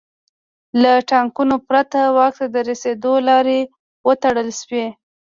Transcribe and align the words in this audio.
له 0.81 0.91
ټاکنو 1.09 1.55
پرته 1.67 1.99
واک 2.17 2.33
ته 2.39 2.45
د 2.55 2.57
رسېدو 2.69 3.13
لارې 3.27 3.59
وتړل 4.07 4.49
شوې. 4.61 4.85